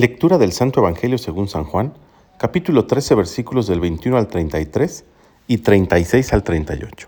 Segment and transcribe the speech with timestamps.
[0.00, 1.92] Lectura del Santo Evangelio según San Juan,
[2.38, 5.04] capítulo 13, versículos del 21 al 33
[5.46, 7.06] y 36 al 38.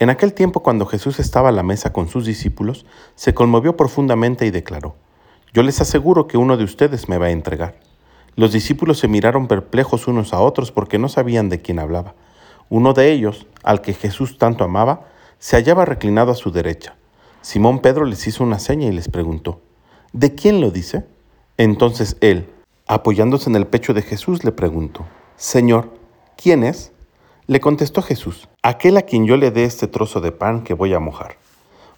[0.00, 2.84] En aquel tiempo, cuando Jesús estaba a la mesa con sus discípulos,
[3.14, 4.96] se conmovió profundamente y declaró,
[5.54, 7.78] Yo les aseguro que uno de ustedes me va a entregar.
[8.34, 12.16] Los discípulos se miraron perplejos unos a otros porque no sabían de quién hablaba.
[12.68, 15.06] Uno de ellos, al que Jesús tanto amaba,
[15.38, 16.96] se hallaba reclinado a su derecha.
[17.40, 19.60] Simón Pedro les hizo una seña y les preguntó,
[20.12, 21.04] ¿De quién lo dice?
[21.60, 22.48] Entonces él,
[22.86, 25.04] apoyándose en el pecho de Jesús, le preguntó,
[25.36, 25.90] Señor,
[26.34, 26.90] ¿quién es?
[27.46, 30.94] Le contestó Jesús, aquel a quien yo le dé este trozo de pan que voy
[30.94, 31.36] a mojar.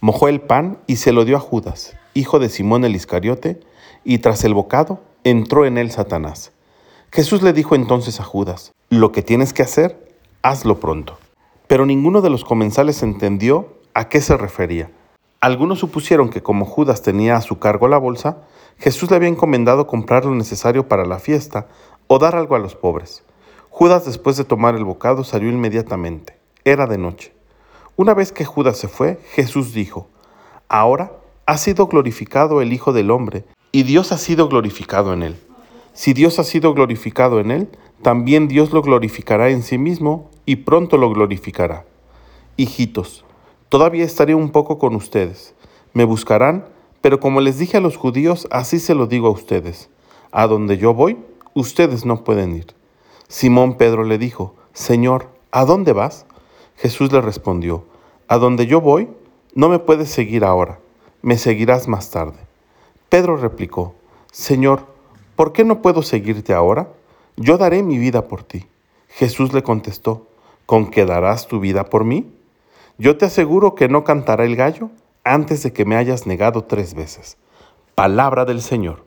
[0.00, 3.60] Mojó el pan y se lo dio a Judas, hijo de Simón el Iscariote,
[4.02, 6.52] y tras el bocado entró en él Satanás.
[7.12, 11.18] Jesús le dijo entonces a Judas, lo que tienes que hacer, hazlo pronto.
[11.66, 14.90] Pero ninguno de los comensales entendió a qué se refería.
[15.42, 18.38] Algunos supusieron que como Judas tenía a su cargo la bolsa,
[18.80, 21.68] Jesús le había encomendado comprar lo necesario para la fiesta
[22.06, 23.22] o dar algo a los pobres.
[23.68, 26.38] Judas después de tomar el bocado salió inmediatamente.
[26.64, 27.32] Era de noche.
[27.96, 30.08] Una vez que Judas se fue, Jesús dijo,
[30.68, 31.12] Ahora
[31.46, 35.36] ha sido glorificado el Hijo del Hombre, y Dios ha sido glorificado en él.
[35.92, 37.68] Si Dios ha sido glorificado en él,
[38.02, 41.84] también Dios lo glorificará en sí mismo y pronto lo glorificará.
[42.56, 43.24] Hijitos,
[43.70, 45.54] Todavía estaré un poco con ustedes.
[45.92, 46.64] Me buscarán,
[47.00, 49.88] pero como les dije a los judíos, así se lo digo a ustedes.
[50.32, 51.18] A donde yo voy,
[51.54, 52.74] ustedes no pueden ir.
[53.28, 56.26] Simón Pedro le dijo, Señor, ¿a dónde vas?
[56.76, 57.84] Jesús le respondió,
[58.28, 59.08] A donde yo voy,
[59.54, 60.78] no me puedes seguir ahora,
[61.22, 62.38] me seguirás más tarde.
[63.08, 63.94] Pedro replicó,
[64.30, 64.86] Señor,
[65.36, 66.88] ¿por qué no puedo seguirte ahora?
[67.36, 68.66] Yo daré mi vida por ti.
[69.08, 70.28] Jesús le contestó,
[70.66, 72.30] ¿con qué darás tu vida por mí?
[72.98, 74.90] Yo te aseguro que no cantará el gallo
[75.30, 77.36] antes de que me hayas negado tres veces.
[77.94, 79.06] Palabra del Señor.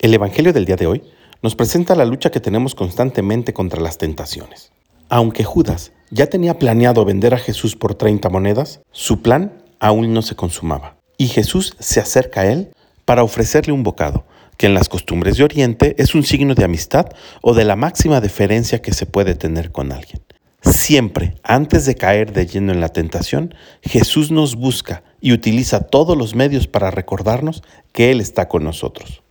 [0.00, 1.02] El Evangelio del día de hoy
[1.42, 4.72] nos presenta la lucha que tenemos constantemente contra las tentaciones.
[5.10, 10.22] Aunque Judas ya tenía planeado vender a Jesús por 30 monedas, su plan aún no
[10.22, 10.96] se consumaba.
[11.18, 12.72] Y Jesús se acerca a él
[13.04, 14.24] para ofrecerle un bocado,
[14.56, 17.06] que en las costumbres de Oriente es un signo de amistad
[17.42, 20.22] o de la máxima deferencia que se puede tener con alguien.
[20.64, 26.16] Siempre, antes de caer de lleno en la tentación, Jesús nos busca y utiliza todos
[26.16, 29.22] los medios para recordarnos que Él está con nosotros.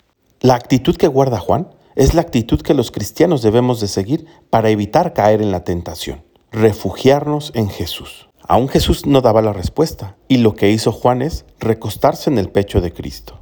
[0.41, 4.69] La actitud que guarda Juan es la actitud que los cristianos debemos de seguir para
[4.69, 8.29] evitar caer en la tentación, refugiarnos en Jesús.
[8.47, 12.49] Aún Jesús no daba la respuesta y lo que hizo Juan es recostarse en el
[12.49, 13.39] pecho de Cristo.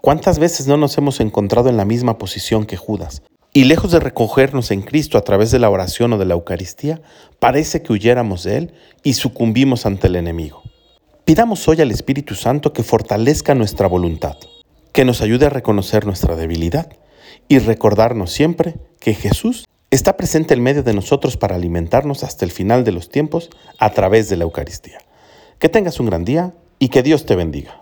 [0.00, 3.22] ¿Cuántas veces no nos hemos encontrado en la misma posición que Judas,
[3.54, 7.02] y lejos de recogernos en Cristo a través de la oración o de la Eucaristía,
[7.38, 10.62] parece que huyéramos de Él y sucumbimos ante el enemigo.
[11.24, 14.36] Pidamos hoy al Espíritu Santo que fortalezca nuestra voluntad,
[14.92, 16.88] que nos ayude a reconocer nuestra debilidad
[17.46, 22.50] y recordarnos siempre que Jesús está presente en medio de nosotros para alimentarnos hasta el
[22.50, 24.98] final de los tiempos a través de la Eucaristía.
[25.58, 27.81] Que tengas un gran día y que Dios te bendiga.